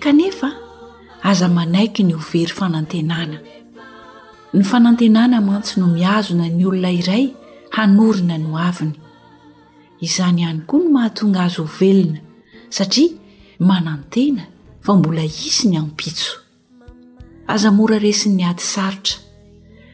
[0.00, 0.50] kanefa
[1.28, 3.38] aza manaiky ny hovery fanantenana
[4.54, 7.24] ny fanantenana mantsy no miazona ny olona iray
[7.76, 8.94] hanorina ny ho aviny
[10.04, 12.18] izany ihany koa no mahatonga azo hovelona
[12.68, 13.12] satria
[13.68, 14.44] manantena
[14.80, 16.32] fa mbola hisy ny anpitso
[17.46, 19.18] aza mora resin'ny ady sarotra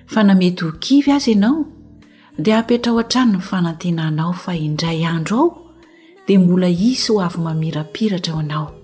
[0.06, 1.64] fa namety ho kivy azy ianao
[2.38, 5.50] dia ampetraao an-trany ny fanantenana ao fa indray andro ao
[6.26, 8.75] dia mbola hisy ho avy mamirapiratra eo anao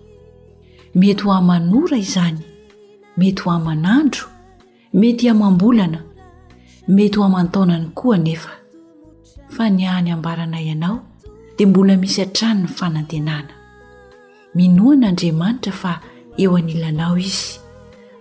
[0.95, 2.39] mety ho amanora izany
[3.17, 4.27] mety ho aman'andro
[4.95, 5.99] mety amam-bolana
[6.89, 8.51] mety ho amantaonany koa nefa
[9.49, 11.01] fa ny any ambarana ianao
[11.57, 13.49] dia mbola misy atrano ny fanantenana
[14.55, 16.01] minoanaandriamanitra fa
[16.37, 17.59] eo anilanao izy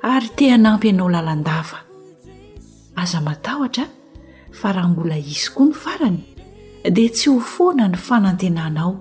[0.02, 1.81] ary tehanampy ianao lalandava
[2.95, 3.88] aza matahotra
[4.52, 6.19] fa raha mbola izy koa ny farany
[6.91, 8.95] dia tsy ho foana ny fanantenanao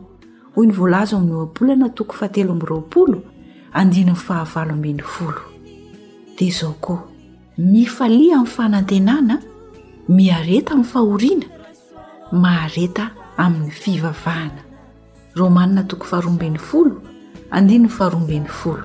[0.54, 3.22] hoy ny voalazo amin'ny oampolana toko fatelo am'roapolo
[3.78, 5.42] andinin'ny fahafalomben'ny folo
[6.38, 7.04] dia zao koa
[7.58, 9.36] mifalia amin'ny fanantenana
[10.08, 11.46] miareta amin'ny fahoriana
[12.42, 13.10] mahareta
[13.44, 14.62] amin'ny fivavahana
[15.36, 16.96] romanina toko fahroamben'ny folo
[17.50, 18.84] andinon'ny faharoambeny folo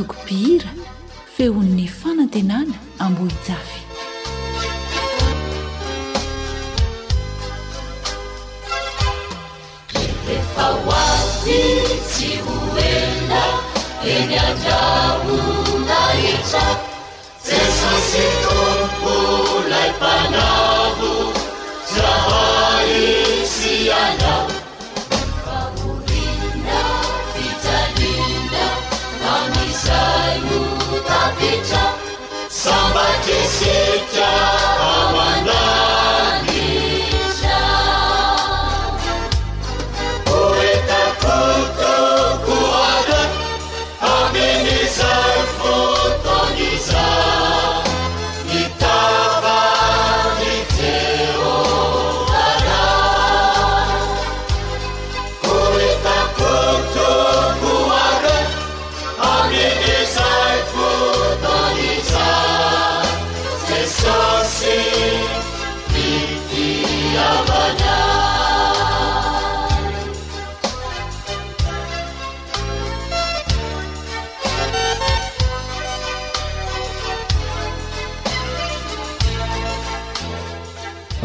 [0.00, 0.70] toko pihira
[1.36, 2.72] fehon'ny fanantenana
[3.04, 3.79] ambohijafy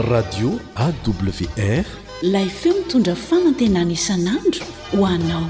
[0.05, 1.85] radio awr
[2.21, 5.49] layfeo mitondra fanantenany isanandro ho anao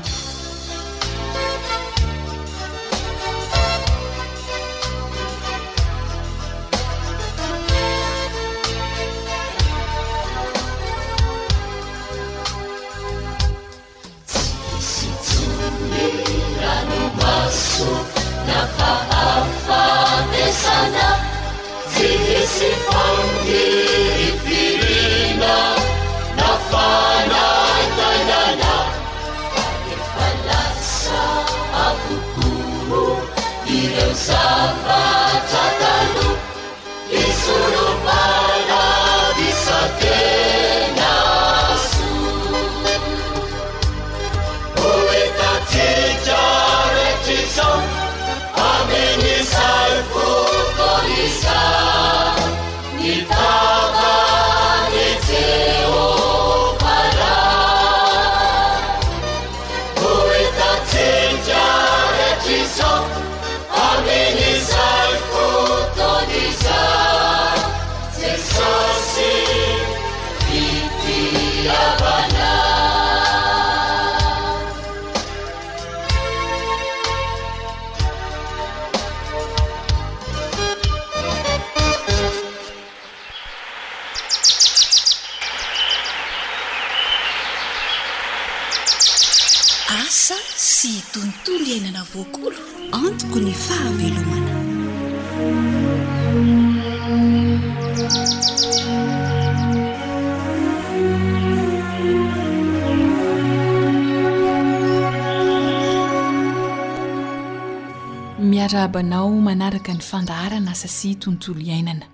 [108.40, 112.08] miarabanao manaraka ny fandaharana sasya tontolo iainana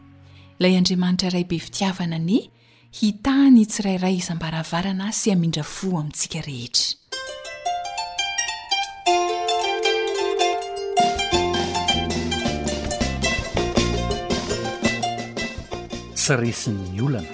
[0.57, 2.39] ilay andriamanitra iraybe fitiavana ani
[2.97, 7.00] hitahany tsirairay izam-baravarana sy hamindra fo amintsika rehetra
[16.37, 17.27] resinyny olana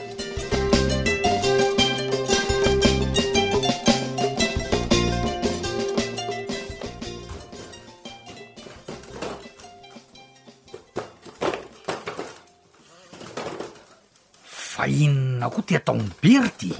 [14.53, 16.71] fainona koa ti atao miberty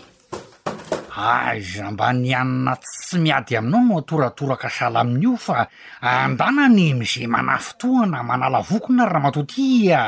[1.18, 5.68] aza mba nianina tsy miady aminao no atoratoraka sala amin'io fa
[6.02, 10.02] andanany mize mana fotoana manalavokina raha matotya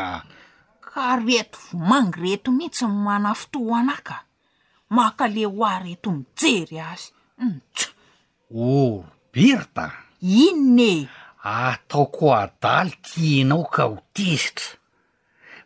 [0.90, 4.18] ka reto vomangy reto mihitsy manafo to anaka
[4.96, 7.84] maka le ho a reto mijery azy hmm, ts
[8.50, 9.86] orberta
[10.46, 11.06] inonae
[11.54, 14.76] ataoko adaly ti anao ka ho tezitra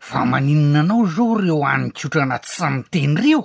[0.08, 3.42] fa maninona anao zao reo annikotrana tsy niteny reo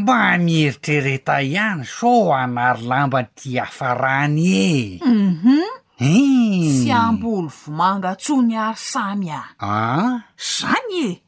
[0.00, 5.75] mba mieritrereta ihany soo anary lambany ti afarahany em mhm.
[5.96, 6.92] etsy hmm.
[6.96, 11.20] amboly vo manga tso ny ary samy a ah zany e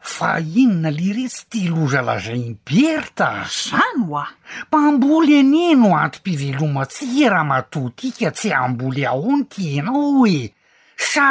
[0.00, 4.26] fa ino na li retsy ty loza lazaim berta zany oa
[4.66, 10.50] mpamboly anie no antym-piveloma tsy heraha matotika tsy amboly aony ky anao hoe
[10.98, 11.26] sa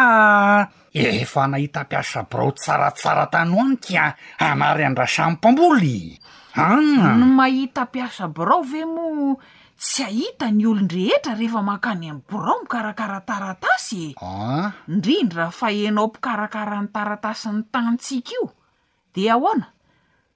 [0.95, 5.99] efa nahita mpiasa byrao tsaratsara tany oany kia anary andrasamy mpamboly
[6.55, 6.79] ah
[7.19, 9.35] no mahita mpiasaby rao ve mo
[9.81, 14.69] tsy ahita ny olondrehetra rehefa mankany anyy borao mikarakarataratasye a ah?
[14.87, 18.51] indrindra fahanao mpikarakara ny taratasy ny tantsika io
[19.15, 19.67] de ahoona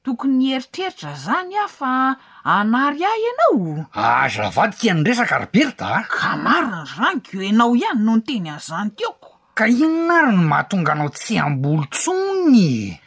[0.03, 6.03] tokony heritreritra zany ah fa anary ahy ianao ah, azavadika ianyresaka ariperyta a ah.
[6.09, 11.09] ka mari ny raniko anao ihany no noteny an'izany tiaoko ka inonary ny mahatonga anao
[11.13, 12.97] tsy amboly tsony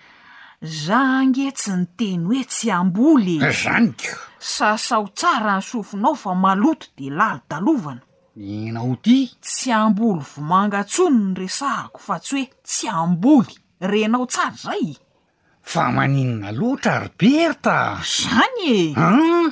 [0.63, 3.51] za ngetsy nyteny hoe tsy amboly e.
[3.51, 8.01] zanyko sasaho tsara asofonao fa maloto de lalo talovana
[8.37, 13.55] inao ty tsy amboly vo mangatsony ny resahako fa tsy hoe tsy amboly
[13.91, 14.89] renao tsara zay
[15.63, 19.51] fa maninona lotra aryberta zany eam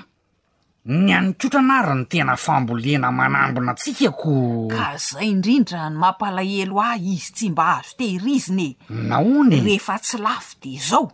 [0.98, 7.46] ny anykotranary ny tena fambolena manambona atsikako ka zay indrindra ny mampalahelo ah izy tsy
[7.50, 8.70] mba azo tehirizin e
[9.08, 9.62] naony e?
[9.66, 11.10] rehefa tsy lafy de zao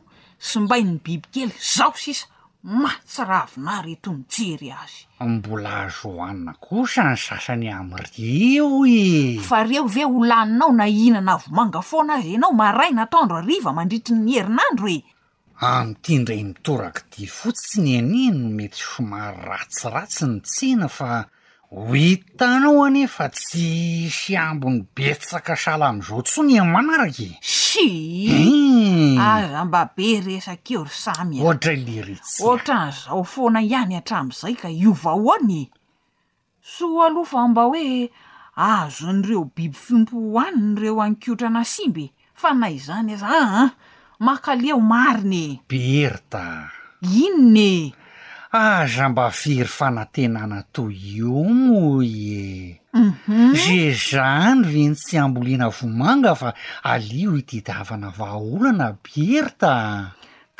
[0.49, 2.26] so mbainy bibikely zao sisa
[2.62, 10.87] matsiravinaretoy mijery azy mbola joanna kosa ny sasany amreo i fa reo ve holaninao na
[10.87, 15.02] inana vo mangafoana azy anao maray nataondro ariva mandritrinyny herinandro hoe
[15.59, 21.26] am'itindray mitoraky di fotsiny aniny no mety somary ratsiratsy ny tsihna fa
[21.75, 27.38] ho itanao anefa tsy siambony betsaka sala am'izao tsony an manaraky e.
[27.41, 27.87] si
[28.29, 29.17] hmm.
[29.17, 35.62] aza mba beresakeo ry samy ohatra iliritsy ohatra nzao foana ihany hatram'izay ka io vahoanye
[36.61, 38.12] so alofamba hoe
[38.69, 42.07] azon'ireo biby fimpo hoany nyireo ankotra ana simbye
[42.41, 43.69] fa nay izany aza aa ah,
[44.25, 46.45] makale o marinye berta
[47.23, 47.97] inone
[48.52, 53.56] aza mba viry fanantenana toy io moi e um mhm.
[53.56, 56.50] ze zany renytsy amboliana vomanga fa
[56.92, 59.73] alio hididiavana vaaolana berta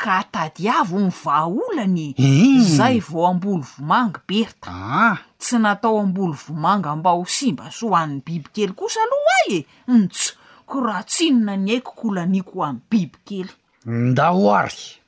[0.01, 2.65] ka tadiavo mi vaaolanyu eh.
[2.77, 8.25] zay vao amboly vomanga berta ah tsy natao ambolo vomanga mba ho simba soho an'ny
[8.25, 10.33] bibykely kosa aloha ay e nitso
[10.65, 13.53] ko raha tsinona ny haiko kolaniko ho amn'ny bibykely
[13.85, 15.02] nda hoary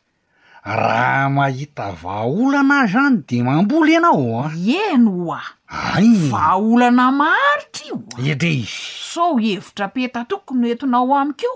[0.65, 4.49] raha mahita vahaolana zany de mambola ianao a
[4.93, 6.01] eno oa a
[6.33, 7.89] vaaolana mahritra
[8.25, 8.81] io edre izy
[9.13, 11.51] so hevitra peta tokony noentinao amiko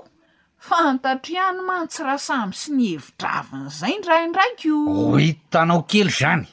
[0.69, 6.45] fantatrihano manotsira samy sy ny hevitra avin'izay nraiindraiky o ho hitanao kely zany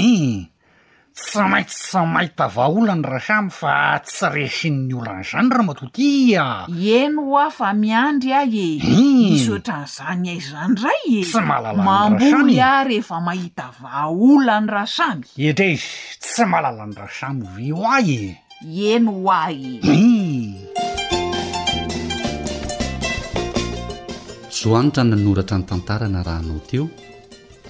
[0.00, 0.51] e
[1.12, 7.48] tsy maitsy sy mahita vahaolany raha samy fa tsy resin''ny olanyizany raha matotya eno hoa
[7.52, 9.20] fa miandry a e hmm.
[9.36, 15.92] misotran'izany aizany e ray etsy malala nmambrhosamny a rehefa mahita vaolany ra samy etra izy
[16.16, 18.22] tsy malalany rahasamy ve o a e
[18.96, 20.48] eno hoa ei hmm.
[24.48, 26.88] zoanitra nanoratra ny tantarana raha nao teo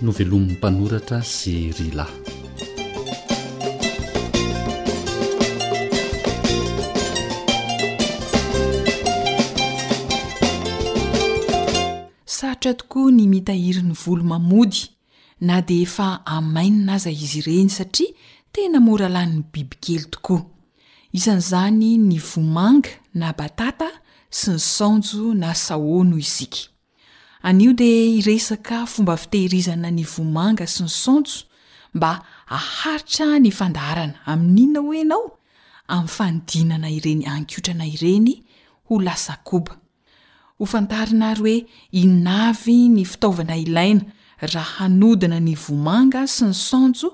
[0.07, 2.42] no velomin'ny mpanoratra sy rylay
[12.71, 14.91] tokoa ny mitahirin'ny volo mamody
[15.41, 18.13] na de efa amainina aza izy ireny satria
[18.53, 20.45] tena moralanny bibikely tokoa
[21.17, 23.89] ian'zany ny vomanga na batata
[24.39, 26.63] sy ny sanjo na saono izika
[27.49, 27.89] anio de
[28.21, 31.43] iresaka fomba fitehirizana ny vomanga sy ny sanjo
[31.95, 32.13] mba
[32.59, 35.27] aharitra ny fandarana amin'inona hoe anao
[35.93, 39.35] amny fanodinana ireny ankotrana irenyhlasa
[40.63, 41.65] hofantarina ary oe
[42.03, 44.03] inavy ny fitaovana ilaina
[44.53, 47.09] raha hanodina ny vomanga sy ny sanjo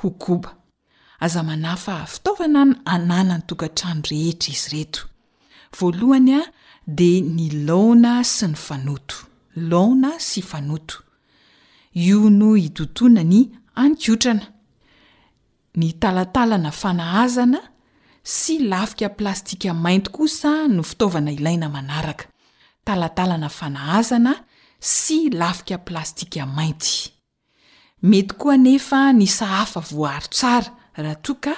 [0.00, 0.50] ho koba
[1.24, 5.02] aza manahyfa fitaovana n anana ny tokantrano rehetra izy reto
[5.78, 6.42] voalohany a
[6.98, 9.16] de ny lana sy ny fanoto
[9.70, 10.96] lona sy fanoto
[12.06, 13.40] io no itotoana ny
[13.82, 14.46] ankotrana
[15.80, 17.60] ny talatalana fanahazana
[18.22, 22.26] sy lafika plastikamainto kosa no fitaovana ilaina manaraka
[22.84, 24.34] talatalana fanahazana
[24.78, 27.10] sy lafika plastikaa mainty
[28.02, 31.52] mety koa nefa ny sahafa voaro tsara raha toka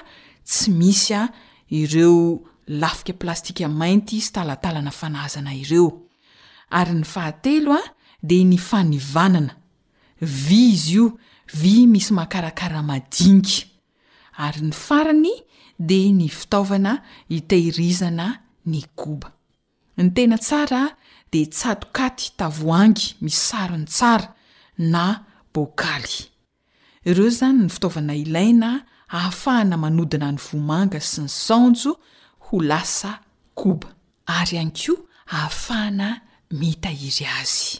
[0.48, 1.28] tsy misy a ah,
[1.70, 5.88] ireo lafika plastika mainty sy talatalana fanahazana ireo
[6.70, 9.56] ary ny fahatelo ah, a de ny fanivanana
[10.20, 11.06] vy izy io
[11.54, 13.64] vy misy mahakarakara madinika
[14.36, 15.32] ary ny farany
[15.78, 17.00] de ny fitaovana
[17.36, 18.28] itehirizana
[18.66, 19.32] ny goba
[19.96, 20.92] ny tena tsara ah,
[21.42, 24.28] e tsatokaty tavohangy misarony tsara
[24.94, 25.04] na
[25.54, 26.16] bokaly
[27.08, 28.70] ireo izany ny fitaovana ilaina
[29.16, 31.92] ahafahana manodina ny vomanga sy ny saonjo
[32.46, 33.10] ho lasa
[33.60, 33.88] koba
[34.36, 34.98] ary hany koa
[35.36, 36.08] ahafahana
[36.58, 37.72] mitahiry azy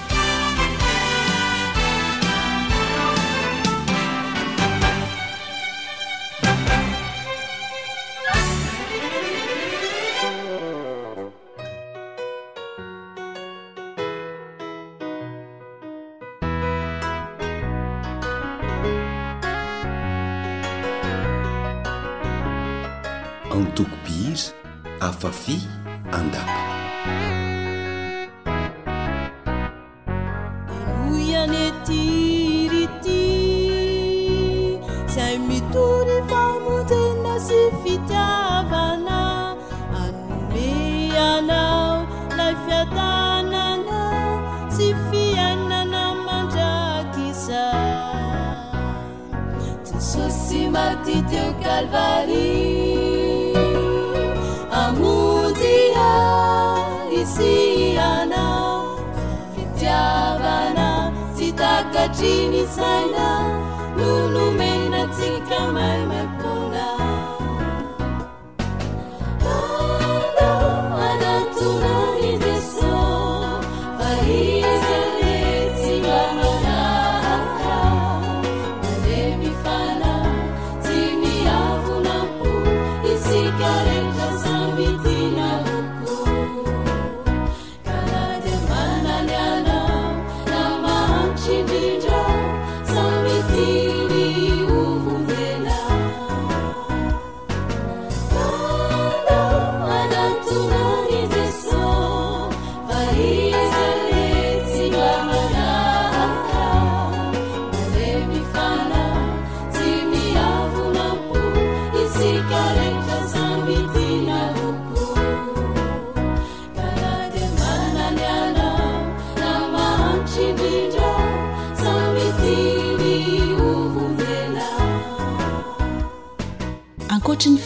[25.09, 25.55] afafy
[26.19, 26.43] anda
[30.79, 33.21] ihoiane tirity
[34.99, 39.21] izay mitory famotenna sy fitiavana
[40.03, 41.97] anomeanao
[42.39, 44.03] la fiatanana
[44.77, 47.63] sy fiainana mandrakisa
[49.87, 52.50] jesosy sy mati de kalvari
[62.21, 63.47] 只你才了
[63.97, 64.05] 努
[64.39, 66.20] n 没那尽看卖卖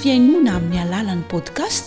[0.04, 1.84] fiainona amin'ny alalan'ny podcast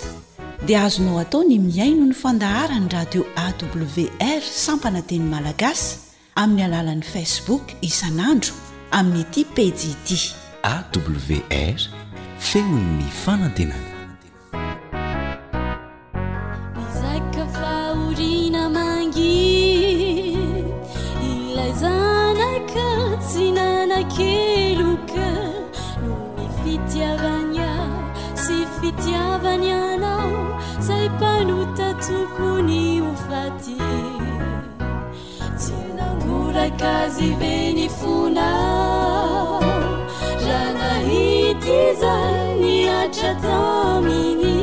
[0.68, 6.00] dia azonao atao ny miaino ny fandahara ny radio awr sampanateny malagasy
[6.42, 8.54] amin'ny alalan'ny facebook isan'andro
[9.00, 10.20] amin'nyity pejy ity
[10.74, 11.78] awr
[12.50, 13.87] fenonny fanantenay
[36.80, 38.48] caziveny fona
[40.46, 44.56] janahitizani atratramini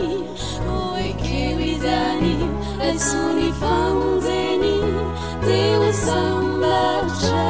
[0.78, 2.36] oekerizani
[2.90, 3.96] asoni fon
[4.28, 4.66] zeny
[5.46, 7.46] te oe sambartra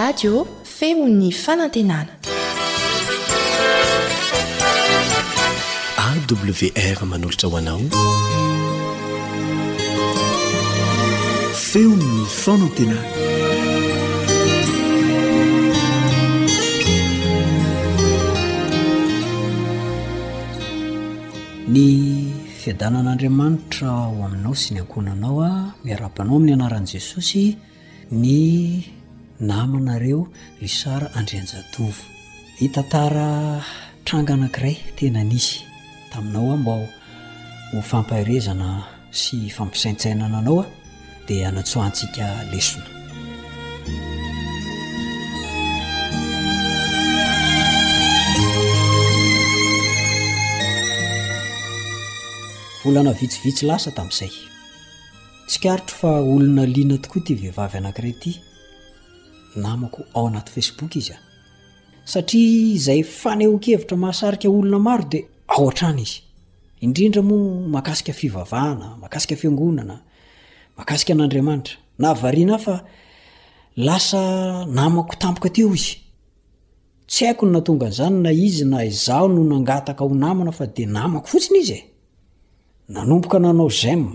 [0.00, 0.32] radio
[0.78, 2.12] feo'ny fanantenana
[6.08, 7.80] awr manolotra hoanao
[11.68, 13.04] feonny fanantenana
[21.72, 21.88] ny
[22.60, 25.50] fiadanan'andriamanitra o aminao si nyankonanao a
[25.84, 27.42] miarapanao amin'ny anaran'i jesosy
[28.22, 28.36] ny
[29.40, 30.28] namanareo
[30.60, 31.94] lisara andrianjadovy
[32.58, 33.60] hitatara
[34.04, 35.60] tranga anankiray tena anisy
[36.12, 36.88] taminao ah mba
[37.72, 40.66] hofampairezana sy fampisaintsainana anaoa
[41.28, 42.84] dia anatsoahntsika lesona
[52.84, 54.32] volana vitsivitsy lasa tamin'izay
[55.48, 58.45] tsikaritro fa olona liana tokoa ity vihivavy anankiray ity
[59.56, 61.18] namako ao anaty facebok izya
[62.04, 67.22] satria zay fanehokevitra mahasarika olona maro de aordo
[67.68, 70.00] makaika fivavahana makasika fianonana
[70.76, 72.80] makasika anadriamanitrananaa
[74.70, 75.98] namakotampoa atoizysy
[77.20, 81.72] aio naonanzany na izy na izao no nangataka ho namana fa de namako fotsiny izy
[81.74, 81.82] e.
[82.88, 84.14] nanomboka nanao zm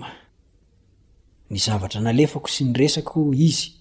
[1.49, 3.80] ny zavatra nalefako sy nyresako izy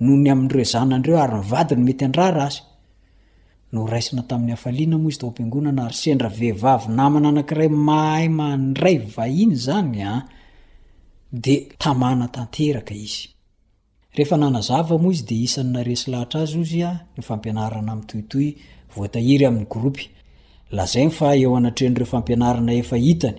[0.00, 2.56] e nareo arynainy mety adrara'y
[3.72, 10.24] nmo izy tao ampinonana ary sendra vehivay namanaanakiray mahay mandray ahiny zanyd
[15.92, 18.48] asy lahatr azy zya ny fampianarana amnytoitoy
[18.94, 20.04] voatahiry amin'ny groupy
[20.76, 23.38] lazayny fa eo anatren'reo fampianarana efa hitany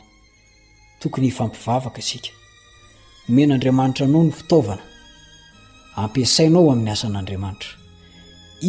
[4.07, 7.67] anao ny taovanapsanao y asanamata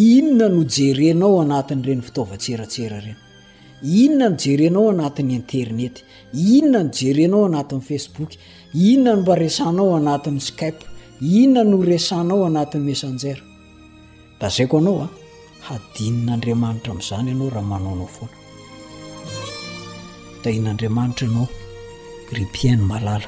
[0.07, 3.19] inona no jerenao anatin' reny fitaovatseratsera reny
[3.83, 6.01] inona no jerenao anatin'y interneta
[6.53, 8.31] inona no jerenao anatin'ny facebook
[8.89, 10.83] inona no mbaresanao anatin'ny skype
[11.41, 13.43] inona noresanao anatin'ny messanjara
[14.39, 15.11] da zaiko anao a ah,
[15.67, 18.35] hadinin'andriamanitra amin'izany ianao raha manaonao foana
[20.43, 21.47] da inonaandriamanitra anao
[22.37, 23.27] ripiene malala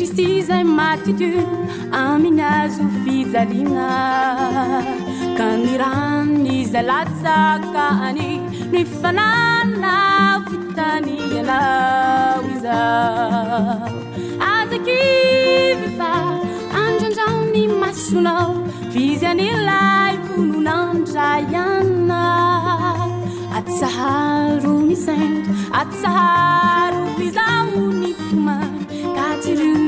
[0.00, 1.26] risyzay mati ti
[2.04, 3.88] aminy azo fijalina
[5.38, 8.30] ka mirany zalatsaka ani
[8.70, 9.96] noifanana
[10.48, 12.78] fitaniy anao iza
[14.50, 16.12] azakivyfa
[16.82, 18.54] androndraony masonao
[18.92, 22.22] vizy anylay volonandra iana
[23.58, 27.68] atsaharo ni santo atsaharo izao
[28.00, 28.80] ny fomany
[29.16, 29.87] ka tsirio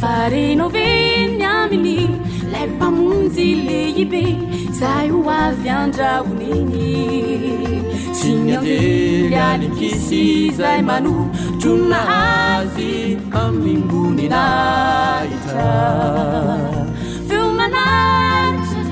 [0.00, 1.98] farenao benny aminy
[2.52, 4.22] lay mpamonjy lehibe
[4.78, 6.86] zay o avyandrahoniny
[8.18, 11.14] sy nandeely ani ki syzay mano
[11.62, 12.92] jonnaazy
[13.42, 15.70] amingoninahitra
[17.28, 18.82] veo manatra ze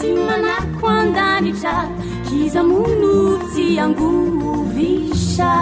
[0.00, 1.76] sy manako andanitra
[2.28, 3.14] kizamono
[3.54, 5.52] zy angovisa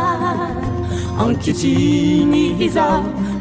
[1.25, 2.89] ankitriny iza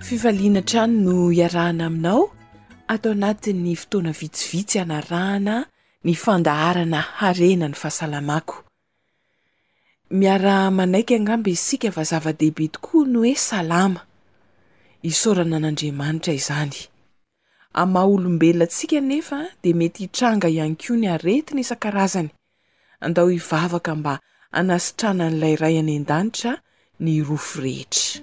[0.00, 2.22] fifalinatrany no iarahana aminao
[2.94, 5.54] atao anatin'ny fotoana vitsivitsy anarahana
[6.06, 8.56] ny fandaharana harena ny fahasalamako
[10.18, 14.00] miara manaiky agnamby isika va zava-dehibe tokoa no hoe salama
[15.08, 16.72] hisaorana an'andriamanitra izany
[17.82, 22.30] amay olombelonantsika nefa dia mety hitranga iankoa ny hareti ny isan-karazany
[23.06, 24.14] andao hivavaka mba
[24.56, 26.52] hanasitranan'ilay ray any an-danitra
[26.98, 28.22] ny rofo rehetra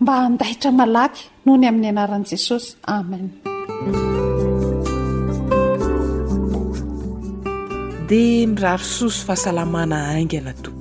[0.00, 3.34] mba andahitra malaky no ny amin'ny anaran'i jesosy amen
[8.08, 10.77] dia miraro soso fahasalamana angy ana tok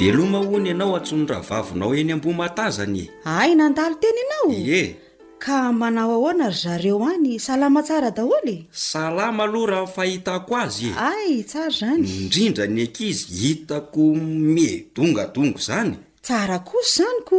[0.00, 4.94] deloma hony ianao antsonra vavonao eny ambomatazanye ay nandalo teny nao eh
[5.38, 8.66] ka manao ahoana ry zareo any salama tsara daholy e.
[8.72, 15.94] salama aloha raha fahitako azy e ay tsara zany indrindra ny akizy hitako medongadonga zany
[16.24, 17.38] tsara kosa zany ko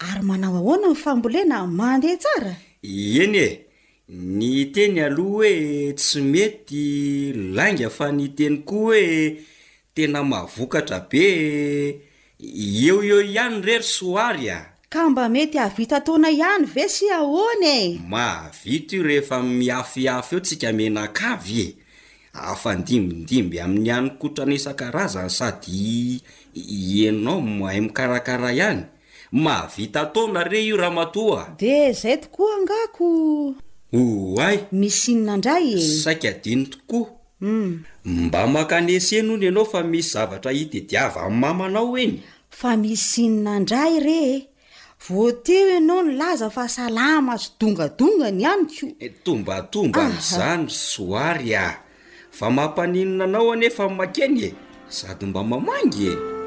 [0.00, 2.54] ary manao ahoana nyfambolena mandeha tsara
[3.20, 3.48] eny e
[4.08, 6.84] ny teny aloha hoe tsy mety
[7.52, 9.49] lainga fa ny teny koa oe
[10.00, 11.28] tena mavokatra be
[12.40, 17.68] eo eo ihany rery soary a ka mba mety avita taona ihany ve sy ahona
[17.84, 21.68] e mavita i rehefa miafiafy eo tsika mena kavy e
[22.32, 26.20] afa ndimbindimby amin'ny anykotranisan-karazana sady
[27.06, 28.82] enao mhay mikarakara ihany
[29.32, 33.08] mavita taona re io raha matoa de zay tokoa angako
[33.92, 34.02] o
[34.40, 35.80] ay misinona indray e?
[35.80, 37.80] saik diny tokoa Hmm.
[38.04, 42.14] mba makaneseno ono ianao fa misy zavatra hitediava n mamanao eny
[42.58, 44.48] fa misy sinona ndray re e
[45.08, 51.74] voateo ianao ny laza fahasalama sodongadongany ihany ko e, tombatomba n zany soary ah
[52.38, 54.50] fa mampaninina anao anefa nmakeny e
[54.88, 56.39] sady mba mamangy e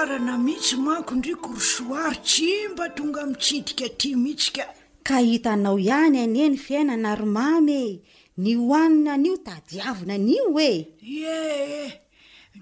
[0.00, 4.64] arana miitsy manko ndri ko rosoary tsy mba tonga mitsidika ti mihitsy ka
[5.06, 8.00] ka hitanao ihany anie ny fiainana romamy e
[8.42, 10.72] ny hoanina n'io tadiavina nio oe
[11.04, 11.88] ee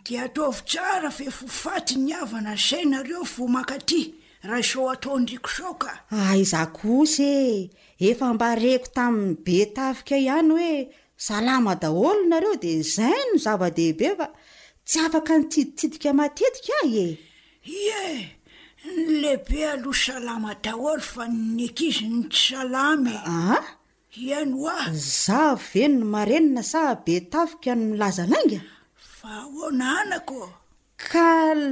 [0.05, 4.01] da atova feofaty nyavana zai nareo vo makaty
[4.49, 5.91] raha isao ataondrikosaoka
[6.31, 7.71] aiza ah, kosy e
[8.09, 10.71] efa mba rehko tamin'ny be tafika ihany hoe
[11.27, 14.27] salama daholonareo dia zay no zava-dehibe fa
[14.89, 17.09] tsy afaka nytiditsidika matetika ahy e
[17.69, 18.31] ie
[18.85, 23.57] nylehibe aloha salama daholy fa nynekizi ny tsy salamaaa
[24.25, 24.87] iano ah
[25.23, 25.41] za
[25.71, 28.59] venono marenina saha be tafika no ilaza lainga
[29.19, 30.41] vahoonanako
[31.11, 31.27] ka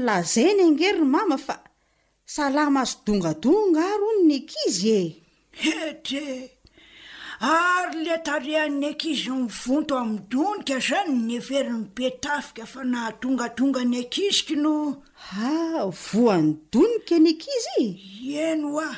[0.06, 1.54] lazai ny angeryny mama fa
[2.36, 5.08] salama azo dongadonga ary o no ny eankizy e
[5.88, 6.26] ede
[7.54, 14.54] ary le tarehan'ny eankizy myvonto amin'ny donika izany nyeverin'ny be tafika fa nahadongadonga ny akizika
[14.64, 14.74] no
[15.32, 17.86] ahvoany donike niky izy
[18.46, 18.90] eno oa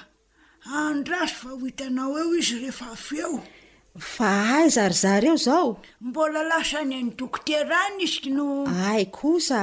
[0.89, 3.35] andrasy va hohitanao eo izy rehefa feo
[4.15, 5.69] fa ay zaryzary eo zao
[6.07, 8.47] mbola lasa nynydokoteray nisika no
[8.89, 9.63] ai koza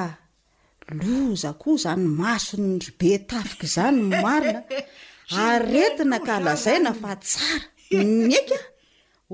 [1.01, 4.61] loza koa izany masonyry be tafika zany marina
[5.47, 8.57] aretina ka lazaina fa tsara neka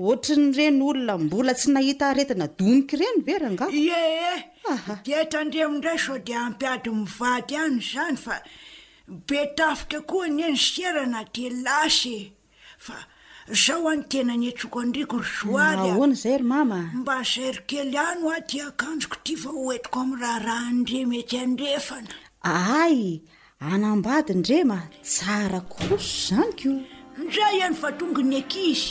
[0.00, 5.98] oatra nyireny olona mbola tsy nahita aretina domika ireny ve rangaf oeeh d tandre amindray
[6.04, 8.34] sao di ampiady mivady any zany fa
[9.28, 12.18] betafika koa ny eny serana te lase
[12.84, 12.96] fa
[13.64, 18.36] zaho any tena nyetsok andriko ry zoaryhoany izay ry mama mba zay rikely any a
[18.50, 22.14] tia akanjoko ti va oetiko ami raha raha ndre mety andrefana
[22.78, 22.98] ay
[23.72, 24.78] anambady ndrema
[25.12, 26.68] tsara koso izany ko
[27.22, 28.82] ndray ihany fa tongony akiz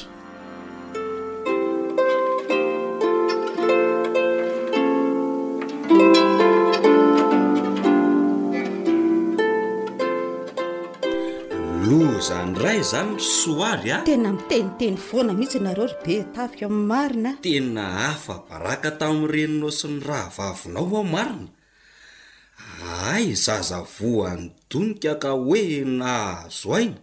[11.90, 17.42] lozanyd ray zany rysoary a tena miteniteny foana mihitsy nareo ry be tafika amin'ny marinaa
[17.42, 21.50] tena afa baraka tamin'nyreninao sy ny raha vavolaoan marina
[23.10, 25.66] ay zaza voanydonika ka hoe
[25.98, 27.00] naazoaina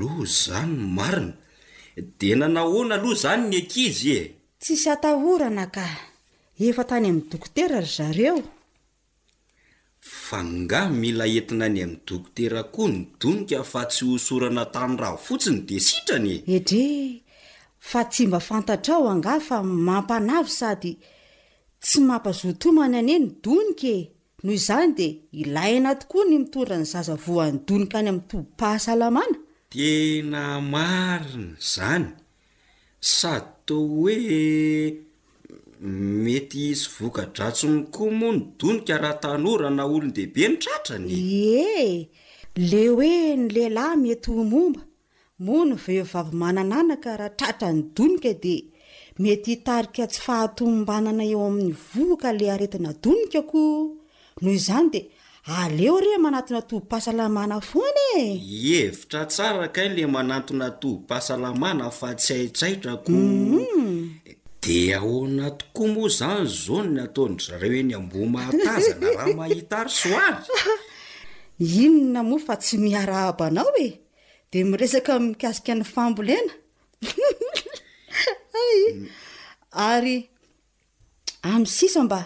[0.00, 1.34] lo zany marina
[2.20, 4.22] de nanahoana lo zany ny akizy e
[4.62, 5.88] tsisy atahorana ka
[6.68, 8.34] efa tany amin'ny dokotera ry zareo
[10.00, 15.18] fa nga mila entina any amin'ny dokotera koa ny donika fa tsy hosorana tany raho
[15.26, 17.22] fotsiny de sitranye edree
[17.90, 19.56] fa tsy mba fantatra aho anga fa
[19.88, 20.92] mampanavy sady
[21.84, 23.94] tsy mampazotomana anie ny donika
[24.44, 29.36] noho izany dia ilaina tokoa ny mitondra ny zaza voany donika any amin'ny tombompahasalamana
[29.72, 30.42] tena
[30.72, 32.06] marina izany
[33.00, 35.08] sady too hoe
[36.22, 41.12] mety isy voka dratso ny koa moa ny donika raha tanorana olony dehibe ny tratranye
[42.70, 44.82] le hoe ny lehilahy meto momba
[45.44, 48.62] moa ny vehivavy mananana ka raha tratra ny donika dia
[49.20, 51.74] mety htarika tsy fahatombanana eo amin'ny
[52.04, 53.88] voka lay aretina donika koa
[54.42, 55.04] noho izany dia
[55.54, 58.24] aleo ire manatona tobim-pahasalamana foany e
[58.84, 63.79] evitra tsara ka i la manatona tobim-pahasalamana fa tsy haitsaitra ko mm-hmm.
[64.62, 70.44] de aoana tokoa moa zany zany n ataonyrare hoe ny ambo mahataznrah mahita ry soany
[71.82, 73.88] inona moa fa tsy mihara habanao oe
[74.50, 76.54] de miresaka nikasika n'ny fambolena
[79.88, 80.16] ary
[81.50, 82.20] amin'y sisa mba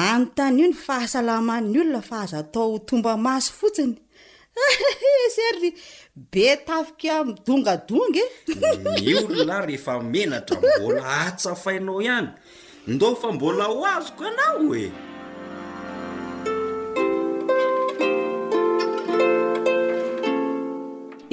[0.00, 3.94] anyntanyio ny fahasalaman'ny olona fa haza tao tomba maso fotsiny
[5.36, 5.70] servy
[6.32, 8.24] be tafika midonga dongae
[9.04, 12.28] ny olola rehefa menatra bola atsafainao ihany
[12.92, 14.86] nda fa mbola hoazoko anao oe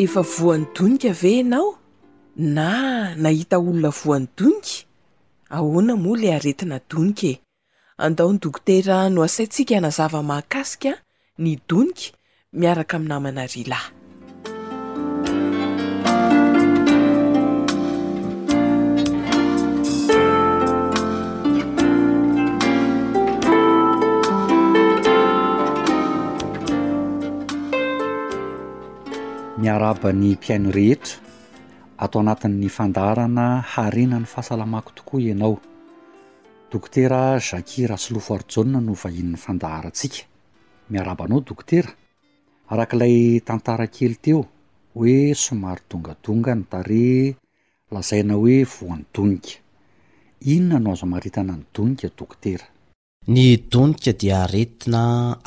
[0.03, 1.69] efa voan'ny donika ave anao
[2.55, 2.67] na
[3.23, 4.75] nahita olona voan'ny donika
[5.55, 7.41] ahoana moa le aretina donika e
[8.05, 10.91] andao nydokotera no asaintsika nazava mahakasika
[11.43, 12.05] ny donika
[12.59, 14.02] miaraka aminamana ryalahy
[29.63, 31.15] miaraba ny mpiaino rehetra
[32.03, 35.55] atao anatin''ny fandaharana harena ny fahasalamako tokoa ianao
[36.71, 40.21] dokotera jaki ra sylofo arijanna no vahin'ny fandaharantsika
[40.91, 41.91] miarabanao dokotera
[42.73, 43.15] arak'ilay
[43.47, 44.41] tantara kely teo
[44.95, 47.03] hoe somaro dongadonga ny tare
[47.95, 49.53] lazaina hoe voany donika
[50.53, 52.65] inona no azo maritana ny donika dokotera
[53.33, 53.43] ny
[53.73, 55.01] donika dia aretina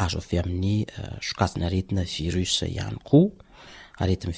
[0.04, 3.30] azo avy amin'ny eh, sokazona retina virus ihany koa
[3.96, 4.34] adriry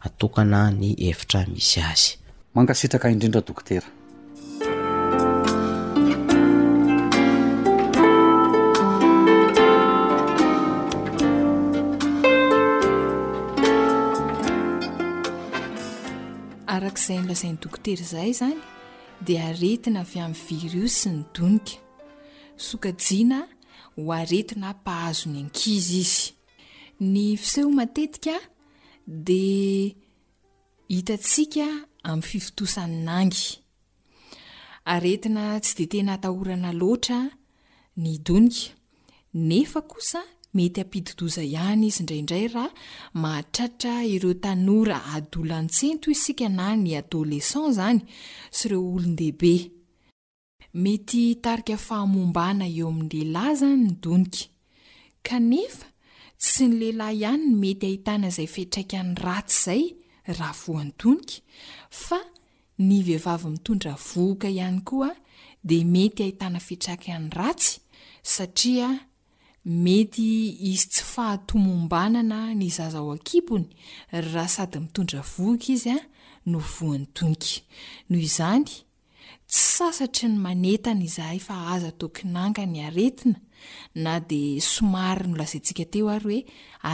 [0.00, 2.14] atokana ny efatra misy azy
[2.54, 3.86] mangasitraka indrindra dokotera
[16.76, 18.60] arak'izay nylasainy dokotera zay zany
[19.26, 21.82] dia aretina avy amin'ny viris sy ny donika
[22.68, 23.40] sokajiana
[23.98, 26.24] ho aretina mpahazo ny ankizy izy
[27.14, 28.38] ny fiseho matetikaa
[29.16, 29.94] de
[30.94, 31.66] hitantsiaka
[32.10, 33.40] amin'ny fifotosany nangy
[34.94, 37.18] aretina tsy de tena atahorana loatra
[38.02, 38.68] ny donika
[39.48, 40.20] nefa kosa
[40.56, 42.70] mety ampididoza ihany izy indraindray rah
[43.22, 48.00] mahatratra ireo tanora adyolan-tsen to isika na ny adolessan zany
[48.56, 49.54] sy ireo olondehibe
[50.82, 54.42] mety tarika fahamombana eo amin'n'lehilahyza ny donika
[55.26, 55.86] kanefa
[56.42, 59.82] tsy ny lehilahy ihanyny mety ahitana izay fihtraik an'ny ratsy zay
[60.38, 61.42] raha voantonika
[61.90, 62.18] fa
[62.88, 65.10] ny vehivavy mitondra vohika ihany koa
[65.68, 67.80] de mety ahitana fihtraika an'ny ratsy
[68.34, 68.90] satria
[69.84, 70.28] mety
[70.70, 73.66] izy tsy fahatomombanana ny zazaao ankipony
[74.32, 75.98] raha sady mitondra vohika izy a
[76.50, 77.50] no voantonika
[78.10, 78.84] noho izany ts
[79.76, 83.38] sasatry ny manetana izahay fa aza tokinangany aretina
[84.04, 86.44] na dia somary no lazaintsika teo ary hoe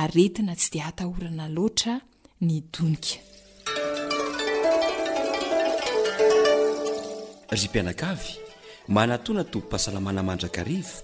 [0.00, 1.94] aretina tsy dia hatahorana loatra
[2.46, 3.16] ny donika
[7.52, 8.30] ry mpianankaavy
[8.96, 10.94] manatoana tobm-pahasalamana mandrakariva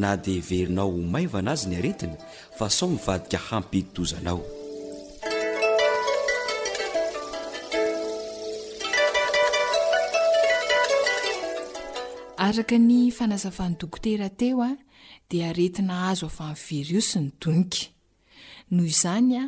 [0.00, 2.16] na dia verinao ho maiva ana azy ny aretina
[2.56, 4.40] fa sao mivadika hampititozanao
[12.46, 14.70] araka ny fanazavany dokotera teo a
[15.32, 17.86] de aretina azo afa ann'ny vir osy ny donika
[18.74, 19.44] noho izany a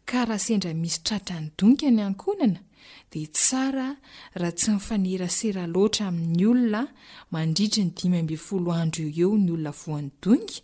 [0.09, 2.59] ka raha sendra misy tratra ny donika ny ankonana
[3.11, 3.87] de tsara
[4.39, 6.81] raha tsy mifanerasera loatra amin'ny olona
[7.33, 10.57] mandritry ny dimy amby folo andro eo eo ny olona voan'ny doniga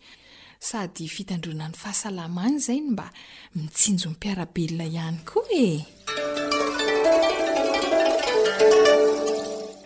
[0.67, 3.07] sady fitandroana ny fahasalamana izainy mba
[3.55, 5.81] mitsinjo mipiarabelona ihany koa e eh?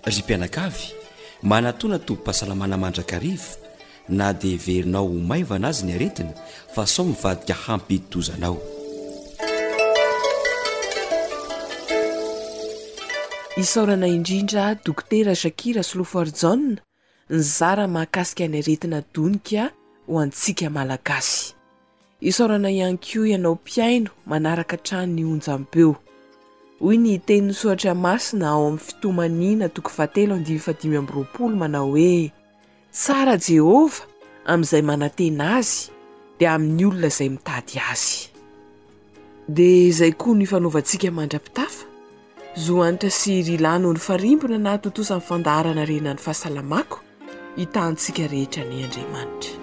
[0.08, 0.84] ry mpianakaavy
[1.52, 3.48] manatoana tobom-pahasalamana mandrakarivo
[4.18, 6.34] na dia verinao ho maiva anazy ny aretina
[6.74, 8.58] fa sao mivadika hampititozanao
[13.62, 16.58] isaorana indrindra dokotera jakira slofor jae
[17.30, 19.72] nyzara mahakasika any aretina donika
[20.08, 21.54] ho antsika malagasy
[22.20, 25.96] isaorana ihanyko ianao mpiaino manaraka atrano ny onjambeo
[26.82, 30.36] hoy ny teniny soatra masina ao amin'ny fitomanina tokoterl
[31.62, 32.32] manao hoe
[32.92, 34.04] tsara jehova
[34.52, 35.80] amin'izay manantena azy
[36.40, 38.28] di amin'ny olona izay mitady azy
[39.48, 41.86] de zay koa ny fanaovantsika mandrapitafa
[42.66, 46.98] zoanitra sy rilanoho ny farimbona na totosanfandaharana rena ny fahasalamako
[47.56, 49.63] hitantsika rehetra ny andriamanitra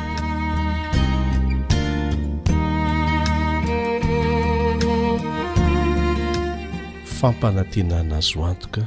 [7.21, 8.85] fampanantena naz oantoka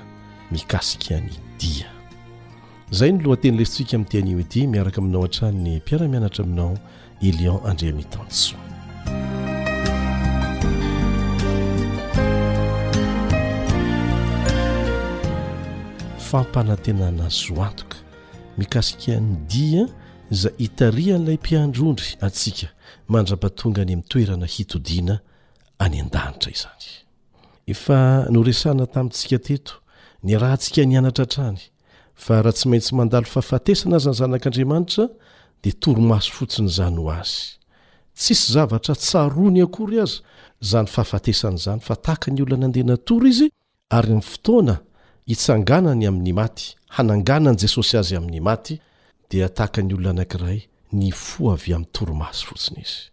[0.51, 1.31] mikasika a ny
[1.61, 1.87] dia
[2.93, 6.79] izay no loha teny lestrika min'ny teanoeti miaraka aminao hantrany ny mpiaramianatra aminao
[7.23, 8.59] elion andreamitansoa
[16.19, 17.97] fampanantenanaz oantoka
[18.59, 19.87] mikasika any dia
[20.31, 22.67] za itaria n'ilay mpiandrondry atsika
[23.09, 25.19] mandra-patonga any amin'ny toerana hitodiana
[25.79, 27.04] any an-danitra izany
[27.67, 29.73] efa noresana tamintsika teto
[30.25, 31.61] ny rahantsika nianatra atrany
[32.15, 35.05] fa raha tsy maintsy mandalo fahafatesana azy ny zanak'andriamanitra
[35.63, 37.57] di toromaso fotsiny zany ho azy
[38.17, 40.21] tsisy zavatra tsaroa ny akory aza
[40.61, 43.49] zany fahafatesan' zany fa tahaka ny olono anandehana toro izy
[43.89, 44.77] aryy fotoana
[45.27, 48.79] hitsanganany amin'ny maty hananganany jesosy azy amin'ny maty
[49.31, 50.61] dia tahaka ny olona anankiray
[50.93, 53.13] ny fo avy ami'ny toromaso fotsiny izy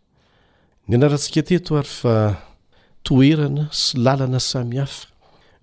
[3.04, 5.08] toerana sy lalana samy hafa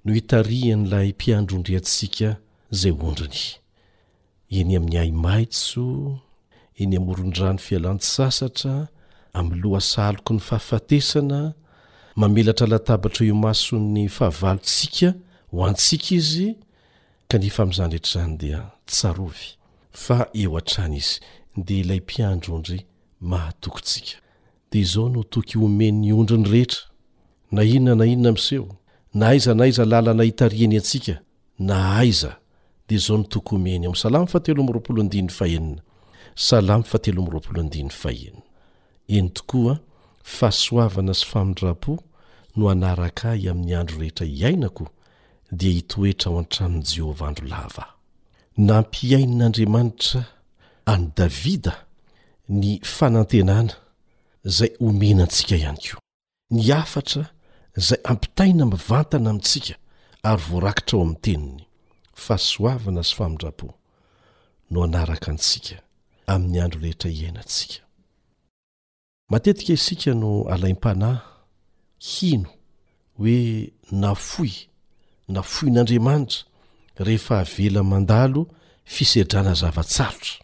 [0.05, 2.31] no itarian'ilay mpiandrondry atsika
[2.73, 3.41] izay ondrony
[4.59, 5.87] eny amin'ny ay maitso
[6.81, 8.77] eny amorondrano fialan-tsasatra
[9.39, 11.41] amloasaaloko ny fahafatesana
[12.17, 15.11] mamelatra latabatra eomaso ny fahavalotsika
[15.53, 16.49] ho antsika izy
[17.29, 19.45] kanefa ami'izany rehetr'izany dia tsarovy
[20.05, 21.15] fa eo an-trany izy
[21.65, 22.81] de ilay mpiandrondry
[23.31, 24.17] mahatokotsika
[24.71, 26.88] dia izao no toky omen'ny ondrony rehetra
[27.53, 28.69] na inona na inona mseho
[29.15, 31.19] na aiza naiza lalana hitariany antsika
[31.59, 32.37] na aiza
[32.89, 33.87] dia zao ny toko omeny
[39.09, 39.75] eny tokoa
[40.23, 41.93] fahasoavana sy famindrapo
[42.57, 44.85] no anaraka ahy amin'ny andro rehetra iainako
[45.59, 47.89] dia hitoetra ao an-tranon'ny jehovah andro lahvah
[48.59, 50.21] nampiainin'andriamanitra
[50.93, 51.75] any davida
[52.49, 53.73] ny fanantenana
[54.57, 55.99] zay omenantsika ihay o
[57.77, 59.75] zay ampitaina mivantana amintsika
[60.23, 61.65] ary voarakitra ao amin'ny teniny
[62.25, 63.69] fahasoavana sy famindrapo
[64.71, 65.77] no anaraka antsika
[66.33, 67.81] amin'ny andro lehetra iainantsika
[69.31, 71.19] matetika isika no alaim-panahy
[72.09, 72.49] hino
[73.19, 74.51] hoe na foy
[75.29, 76.39] na foin'andriamanitra
[76.99, 78.41] rehefa avela mandalo
[78.95, 80.35] fisedrana zavatsarotra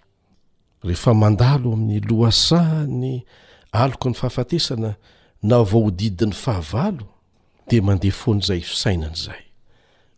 [0.85, 3.25] rehefa mandalo amin'ny loasahany
[3.72, 4.91] aloko ny fahafatesana
[5.43, 7.14] na vao hodidin'ny fahavalo
[7.69, 9.43] de mandeha foanyizay fosainan' izay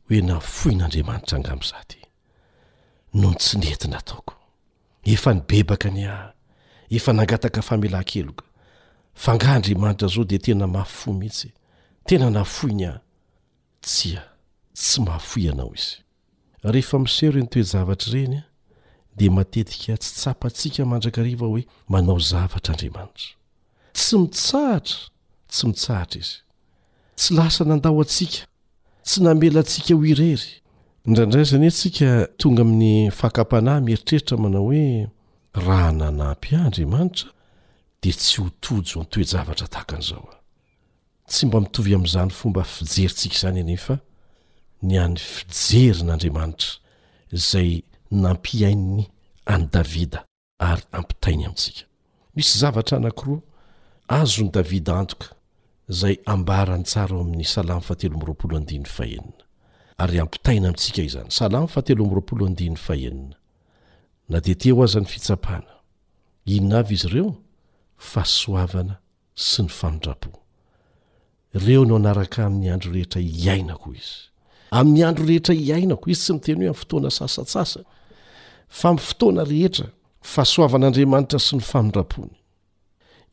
[0.09, 2.01] hoe nafoi n'andriamanitra angamozaty
[3.21, 4.35] nony tsy nyetina ataoko
[5.15, 8.45] efa nibebaka ny ahy efa nangataka famelankeloka
[9.23, 11.49] fa ngah andriamanitra zao de tena mahafo mihitsy
[12.07, 12.93] tena nahfoiny a
[13.85, 14.25] tsy a
[14.75, 15.97] tsy mahafoy ianao izy
[16.63, 18.43] rehefa misero e ny toe zavatra ireny a
[19.17, 23.35] de matetika tsy tsapatsiaka mandraka riva hoe manao zavatra andriamanitra
[23.95, 24.99] tsy mitsahatra
[25.51, 26.46] tsy mitsahotra izy
[27.17, 28.45] tsy lasa nandao antsika
[29.05, 30.61] tsy namela antsika ho irery
[31.09, 35.09] indraindrayzany antsika tonga amin'ny fahka-panahy mieritreritra manao hoe
[35.65, 37.31] raha nanampy ah andriamanitra
[38.03, 40.39] dia tsy hotojo ny toejavatra tahaka an'izao ah
[41.29, 43.97] tsy mba mitovy amin'izany fomba fijeryntsika izany enyy fa
[44.83, 45.17] ny any
[45.49, 46.69] fijery n'andriamanitra
[47.33, 47.71] izay
[48.11, 49.07] nampy ainny
[49.53, 50.21] any davida
[50.69, 51.83] ary ampitainy amintsika
[52.35, 53.41] misy zavatra anankiroa
[54.09, 55.36] azony davida antoka
[55.89, 59.45] zay ambarany tsara o amin'ny salam fateloropoloadi'ny fahenina
[59.99, 63.15] ary ampitaina amitsika izany salam fatelorooo dy aheia
[64.29, 65.07] na det h azany
[66.45, 67.39] painna a izy reo
[68.15, 68.97] asoaana
[69.35, 70.31] sy ny 'yado
[74.73, 77.81] eeraiako izy tsy miteny hoe amy ftoana sasatsasa
[78.69, 79.87] fa mfotoana rehetra
[80.35, 82.35] fahsoavanaandriamanitra sy ny famindrapony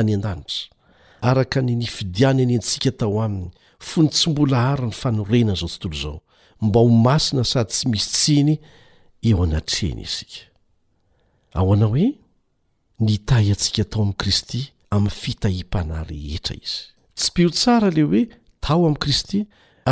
[0.00, 0.70] any an-danitra
[1.28, 3.48] araka ny nifidiany any antsika tao aminy
[3.88, 6.16] fony tsy mbola hary ny fanorena zao tontolo izao
[6.64, 8.54] mba ho masina sady tsy misy tseny
[9.28, 10.42] eo anatreny asika
[11.58, 12.06] ao ana hoe
[13.04, 14.60] mitahy atsika tao amin'ni kristy
[14.92, 16.80] amin'ny fitahimpana rehetra izy
[17.18, 18.22] tsy pio tsara ley hoe
[18.64, 19.38] tao amin'ni kristy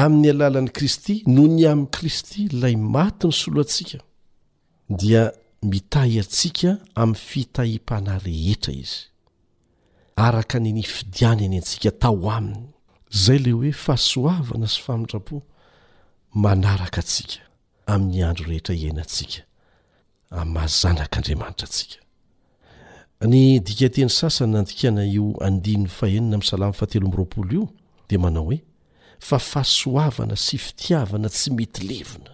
[0.03, 3.99] amin'ny alalan'i kristy no ny amin'ni kristy ilay maty ny soloatsika
[5.01, 5.23] dia
[5.71, 9.01] mitahy atsika amin'ny fitahimpana rehetra izy
[10.27, 12.69] araka ny ny fidianyny antsika tao aminy
[13.11, 15.37] zay le hoe fahasoavana sy famindrapo
[16.35, 17.47] manaraka asikaio
[28.09, 28.61] de manao hoe
[29.21, 32.33] fa fahasoavana sy fitiavana tsy mety levina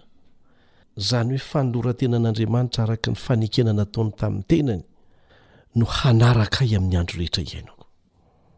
[1.07, 4.83] zany hoe fanolorantenan'andriamanitra araka ny fanekenanataony tamin'ny tenany
[5.75, 7.74] no hanaraka ay amin'ny andro rehetra ihaina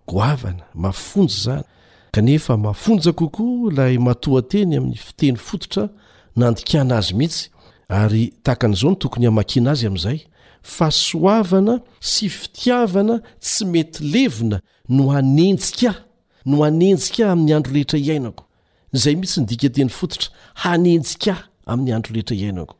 [0.07, 1.63] goavana mafonjy zany
[2.11, 5.89] kanefa mafonja kokoa lay mahatoateny amin'ny fiteny fototra
[6.35, 7.49] nandikana azy mihitsy
[7.89, 10.19] ary tahakan'izao ny tokony hamakina azy amin'izay
[10.63, 15.95] fahsoavana sy fitiavana tsy mety levina no hanenjikah
[16.45, 18.43] no hanenjika amin'ny andro lehetra iainako
[18.93, 20.29] izay mihitsy nydika teny fototra
[20.63, 22.75] hanenjikah amin'ny andro lehetra iainako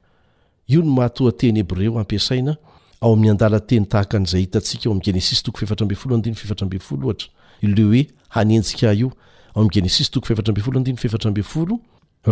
[0.68, 2.56] io no mahatoateny ab reo ampiasaina
[3.02, 6.34] ao amin'ny an-dala teny tahaka n'izay hitantsika aoamgenesis toko featra beolodner
[6.96, 7.28] oloatra
[7.66, 8.04] ileo oe
[8.36, 9.10] hanenjika io
[9.56, 10.54] aomenestoeoeha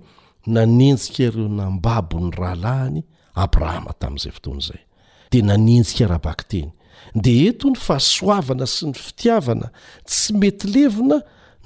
[0.56, 3.00] nanenjika reo nambabo ny rahalahiny
[3.44, 4.82] abrahama tamin'izay fotoan'zay
[5.32, 6.70] de nanenjika rahabak teny
[7.24, 9.66] de eto ny fahasoavana sy ny fitiavana
[10.08, 11.18] tsy mety levina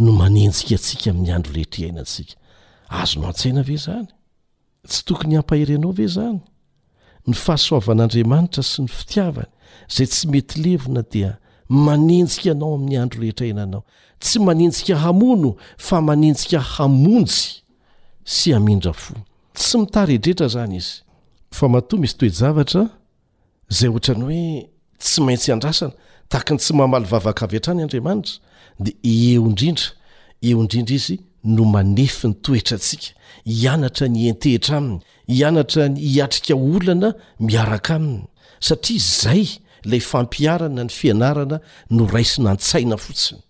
[0.02, 2.34] no manenjika atsika amin'ny andro rehetrainantsika
[3.00, 4.08] azo no an-tsaina ve zany
[4.86, 6.38] tsy tokony ampaherenao ve zany
[7.26, 9.48] ny fahasoavan'andriamanitra sy ny fitiavany
[9.88, 13.82] zay tsy mety levona dia manenjika anao amin'ny andro rehetra enanao
[14.20, 17.40] tsy manenjika hamono fa manenjika hamonjy
[18.24, 19.16] sy hamindra fo
[19.56, 21.00] tsy mitaredretra zany izy
[21.56, 22.82] fa matoa misy toejavatra
[23.78, 24.70] zay ohatrany hoe
[25.00, 25.92] tsy maintsy andrasana
[26.28, 28.34] tahakany tsy mamaly vavaka avi antrany andriamanitra
[28.84, 29.88] dea eo indrindra
[30.48, 33.12] eo indrindra izy no manefy ny toetra antsika
[33.44, 38.24] hianatra ny entehitra aminy hianatra ny hiatrika olana miaraka aminy
[38.60, 39.44] satria izay
[39.84, 43.40] ilay fampiarana ny fianarana no rai sina an-tsaina fotsiny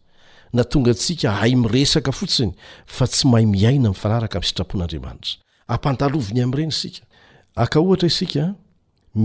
[0.52, 2.52] na tonga ntsika hay miresaka fotsiny
[2.86, 5.32] fa tsy mahay miaina in'ny fanaraka ami'ny sitrapon'andriamanitra
[5.74, 7.00] ampantaloviny amin'iregny isika
[7.62, 8.44] aka ohatra isika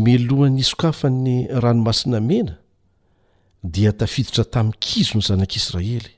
[0.05, 2.53] melohan'ny isy k afa ny ranomasina mena
[3.73, 6.13] dia tafidotra tami'ny kizo ny zanak'israely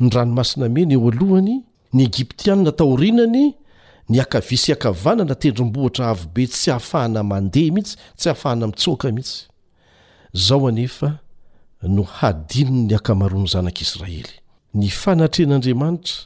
[0.00, 1.56] ny ranomasina mena eo alohany
[1.94, 3.44] ny egiptianina taorinany
[4.10, 9.38] ny akavisy akavanana tendrom-bohitra avobe tsy hahafahana mandeha mihitsy tsy hahafahana mitsoaka mihitsy
[10.46, 11.10] zao anefa
[11.94, 14.32] no hadino ny akamaroany zanak'israely
[14.78, 16.18] ny fanatrehn'andriamanitra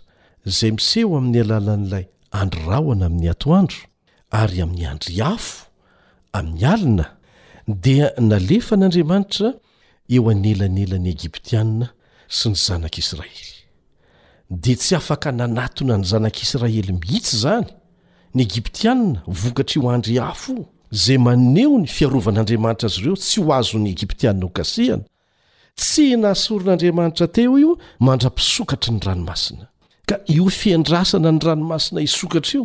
[0.49, 2.05] izay miseho amin'ny alalan'ilay
[2.41, 3.81] androrahoana amin'ny atoandro
[4.41, 5.59] ary amin'ny andry hafo
[6.39, 7.07] amin'ny alina
[7.85, 9.49] dia nalefan'andriamanitra
[10.15, 11.87] eo anyelanelan'y egiptianina
[12.37, 13.47] sy ny zanak'israely
[14.51, 17.67] di tsy afaka nanatona ny zanak'israely mihitsy zany
[18.35, 20.55] ny egiptianna vokatra io andry afo
[20.91, 25.05] zay maneo ny fiarovan'andriamanitra azy reo tsy ho azo ny egiptianina ho gasiana
[25.77, 29.67] tsy nahasorin'andriamanitra teo io mandra-pisokatry ny ranomasina
[30.09, 32.65] ka io fiendrasana ny ranomasina isokatra io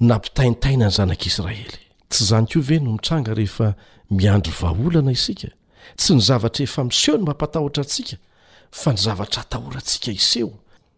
[0.00, 1.76] nampitaintaina ny zanak'israely
[2.08, 3.74] tsy zany ko ve no mitranga rehefa
[4.10, 5.52] miandry vaolana isika
[6.00, 8.16] tsy ny zavatra efa miseho ny mampatahotra atsika
[8.72, 10.52] fa ny zavatra atahorantsika iseho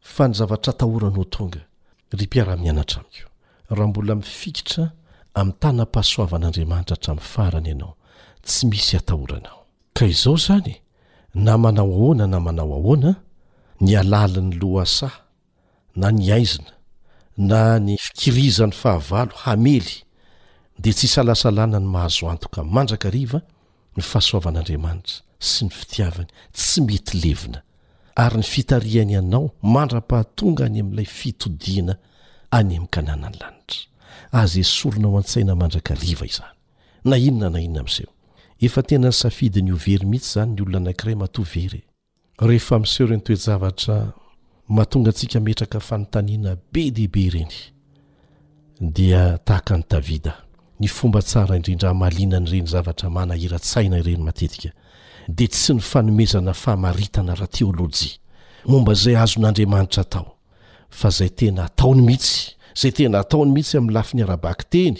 [0.00, 1.60] fa ny zavatrataoranozany
[11.34, 13.10] na manao ahona na manaoaona
[13.84, 15.12] ny alalin'ny loasay
[16.00, 16.72] na ny aizina
[17.50, 19.96] na ny fikiriza n'ny fahavalo hamely
[20.82, 23.40] dia tsy hisalasalana ny mahazo antoka mandraka riva
[23.96, 25.18] ny fahasoavan'andriamanitra
[25.50, 27.60] sy ny fitiavany tsy mety levina
[28.24, 31.94] ary ny fitariany ianao mandra-pahatonga any amin'ilay fitodiana
[32.58, 33.84] any amin'n kanànany lanitra
[34.40, 36.56] aza sorona o an-tsaina mandrakariva izany
[37.08, 38.10] na inona na inona amin'izao
[38.66, 41.80] efa tena ny safidy ny overy mihitsy izany ny olona anankiray matovery
[42.38, 43.98] rehefa miseho ire ny toezavatra
[44.68, 47.52] mahatonga tsika metraka fanontaniana be dehibe ireny
[48.80, 50.34] dia tahaka ny davida
[50.80, 54.70] ny fomba tsara indrindraha malinany ireny zavatra manahiratsaina ireny matetika
[55.28, 58.18] dia tsy ny fanomezana fahamaritana ra teolôjia
[58.66, 60.34] momba izay azon'andriamanitra tao
[60.90, 64.96] fa zay tena atao ny mihitsy zay tena ataony mihitsy amin'ny lafiny arabaky teny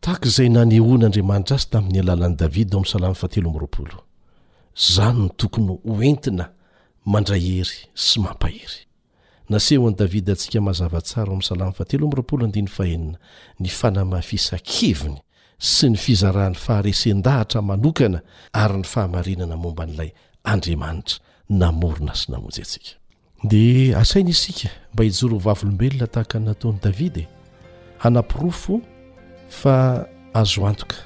[0.00, 3.98] tahaka izay nanehoan'andriamanitra azy tamin'ny alalan'ni david a am'salamy fatelomropolo
[4.76, 6.48] zany ny tokony hoentina
[7.04, 8.86] mandray hery sy mampahery
[9.48, 13.18] naseho an'i davida atsika mahazavatsara o ami'ny salam fatefahenina
[13.60, 15.18] ny fanamafisakeviny
[15.58, 20.10] sy ny fizarahan'ny faharesen-dahatra manokana ary ny fahamarinana momba n'ilay
[20.50, 21.18] andriamanitra
[21.62, 22.92] namorona sy namojy atsika
[23.44, 27.24] dia asaina isika mba hijorovavolombelona tahaka nataon'y davida
[27.98, 28.80] hanapirofo
[29.60, 29.76] fa
[30.34, 30.96] aazoantoka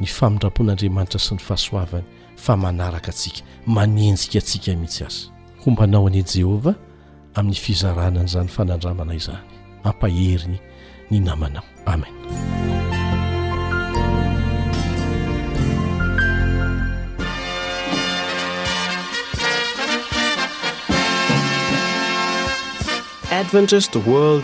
[0.00, 2.13] ny famindrapon'andriamanitra sy ny fahasoavany
[2.44, 3.40] fa manaraka atsika
[3.74, 5.28] manenjika antsika mihitsy azy
[5.64, 6.74] hombanao ani jehovah
[7.38, 9.40] amin'ny fizaranany izany fanandramana izahy
[9.84, 10.58] hampaheriny
[11.10, 12.24] ny namanao amenadt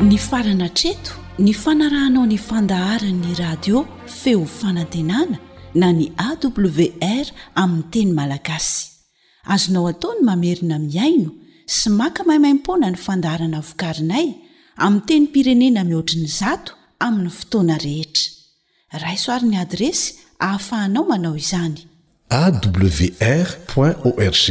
[0.00, 5.36] ny farana treto ny fanarahanao ny fandaharan'ny radio feo fanantenana
[5.74, 7.26] na ny awr
[7.62, 8.80] amin'ny teny malagasy
[9.54, 11.30] azonao ataony mamerina miaino
[11.76, 14.26] sy maka mahimaimpoana ny fandaharana vokarinay
[14.84, 16.72] amin'y teny mpirenena mihoatrin'ny zato
[17.06, 18.24] amin'ny fotoana rehetra
[19.04, 21.78] raisoaryn'ny adresy hahafahanao manao izany
[22.40, 23.48] awr
[24.08, 24.48] org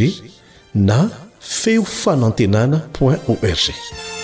[0.85, 1.01] na
[1.39, 4.18] feo fanantenana org